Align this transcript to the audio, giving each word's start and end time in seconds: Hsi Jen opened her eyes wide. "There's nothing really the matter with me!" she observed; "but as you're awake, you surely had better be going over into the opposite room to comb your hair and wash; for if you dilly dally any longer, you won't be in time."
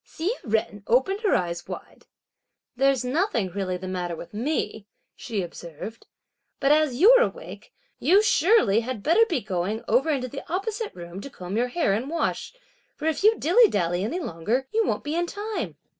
Hsi 0.03 0.31
Jen 0.49 0.81
opened 0.87 1.19
her 1.21 1.35
eyes 1.35 1.67
wide. 1.67 2.07
"There's 2.75 3.05
nothing 3.05 3.49
really 3.51 3.77
the 3.77 3.87
matter 3.87 4.15
with 4.15 4.33
me!" 4.33 4.87
she 5.15 5.43
observed; 5.43 6.07
"but 6.59 6.71
as 6.71 6.95
you're 6.99 7.21
awake, 7.21 7.71
you 7.99 8.23
surely 8.23 8.79
had 8.79 9.03
better 9.03 9.27
be 9.29 9.41
going 9.41 9.83
over 9.87 10.09
into 10.09 10.27
the 10.27 10.41
opposite 10.51 10.95
room 10.95 11.21
to 11.21 11.29
comb 11.29 11.55
your 11.55 11.67
hair 11.67 11.93
and 11.93 12.09
wash; 12.09 12.51
for 12.95 13.05
if 13.05 13.23
you 13.23 13.37
dilly 13.37 13.67
dally 13.69 14.03
any 14.03 14.19
longer, 14.19 14.67
you 14.71 14.83
won't 14.87 15.03
be 15.03 15.13
in 15.15 15.27
time." 15.27 15.75